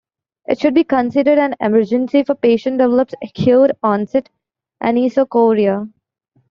[0.47, 4.29] It should be considered an emergency if a patient develops acute onset
[4.81, 5.89] anisocoria.